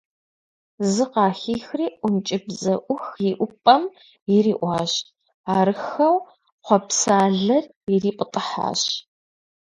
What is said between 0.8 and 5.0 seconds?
Зы къахихри ӀункӀыбзэӀух иӀупӀэм ириӀуащ,